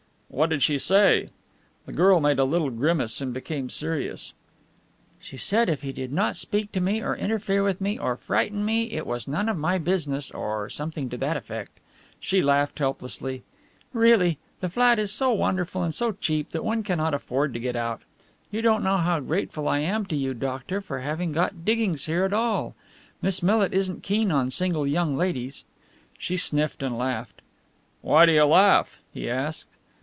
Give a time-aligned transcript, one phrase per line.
[0.41, 1.27] '""What did she say?"
[1.85, 4.33] The girl made a little grimace and became serious.
[5.19, 8.63] "She said if he did not speak to me or interfere with me or frighten
[8.63, 11.81] me it was none of my business, or something to that effect."
[12.21, 13.43] She laughed helplessly.
[13.91, 17.75] "Really, the flat is so wonderful and so cheap that one cannot afford to get
[17.75, 18.03] out
[18.51, 22.23] you don't know how grateful I am to you, doctor, for having got diggings here
[22.23, 22.73] at all
[23.21, 25.65] Miss Millit isn't keen on single young ladies."
[26.17, 27.41] She sniffed and laughed.
[27.99, 29.71] "Why do you laugh?" he asked.